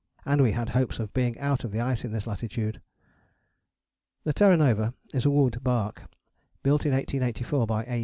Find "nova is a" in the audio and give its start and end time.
4.57-5.29